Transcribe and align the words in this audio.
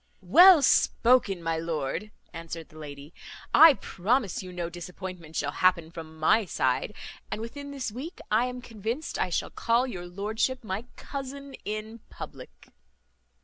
"Well 0.25 0.63
spoken, 0.63 1.43
my 1.43 1.59
lord," 1.59 2.09
answered 2.33 2.69
the 2.69 2.77
lady; 2.79 3.13
"I 3.53 3.75
promise 3.75 4.41
you 4.41 4.51
no 4.51 4.67
disappointment 4.67 5.35
shall 5.35 5.51
happen 5.51 5.91
from 5.91 6.17
my 6.17 6.45
side; 6.45 6.95
and 7.29 7.39
within 7.39 7.69
this 7.69 7.91
week 7.91 8.19
I 8.31 8.45
am 8.45 8.63
convinced 8.63 9.19
I 9.19 9.29
shall 9.29 9.51
call 9.51 9.85
your 9.85 10.07
lordship 10.07 10.63
my 10.63 10.85
cousin 10.95 11.53
in 11.65 11.99
public." 12.09 12.69